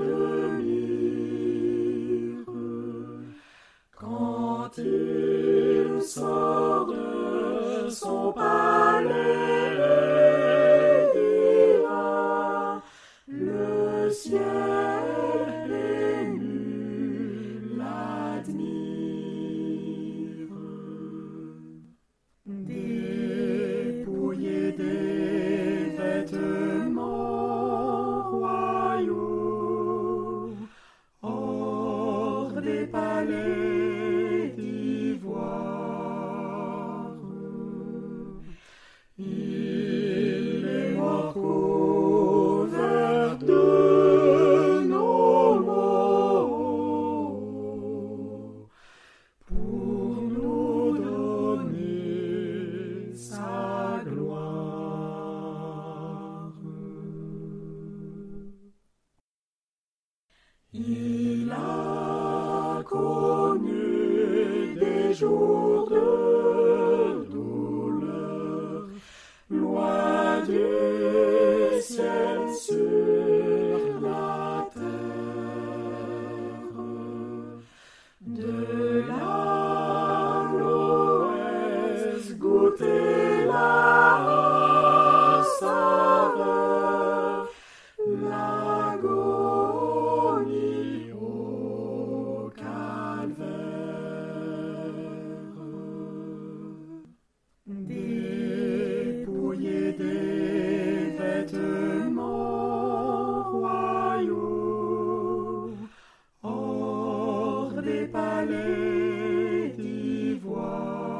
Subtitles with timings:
[0.00, 0.18] de
[0.56, 2.50] myrrhe.
[3.96, 9.12] Quand il sort de son palais
[11.14, 12.82] divin,
[13.28, 14.75] le ciel
[32.66, 35.96] des palais d'ivoire,
[39.18, 46.48] il est mort couvert de nos maux
[49.46, 55.36] pour nous donner sa gloire.
[60.72, 61.95] Il a
[65.18, 68.88] jours de douleur,
[69.50, 73.05] loin du ciel sur
[107.86, 111.16] des palais d'ivoire.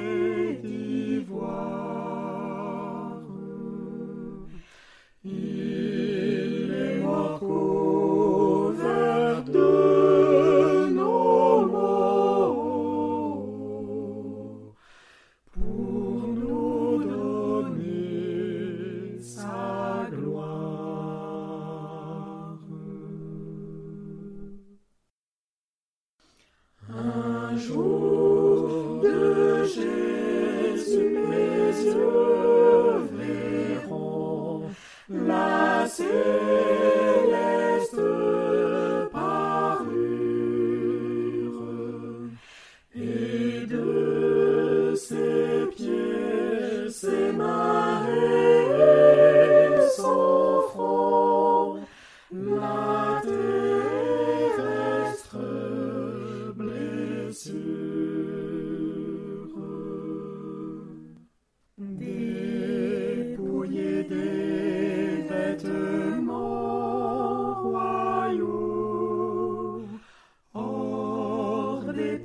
[27.57, 34.63] jour de Jésus, mes yeux verront
[35.09, 35.87] la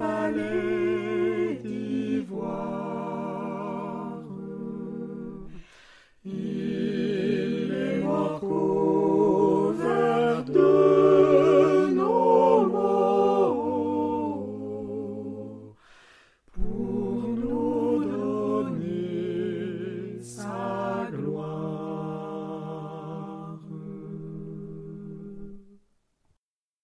[0.01, 0.80] palais